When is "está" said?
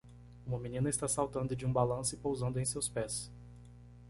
0.89-1.07